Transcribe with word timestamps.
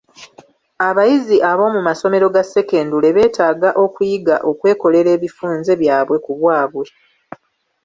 Abayizi 0.87 1.37
ab'omu 1.51 1.79
masomero 1.87 2.27
ga 2.35 2.43
Sekendule 2.45 3.09
beetaaga 3.15 3.69
okuyiga 3.83 4.35
okwekolera 4.49 5.09
ebifunze 5.17 5.71
byabwe 5.81 6.17
ku 6.25 6.31
bwabwe. 6.39 6.85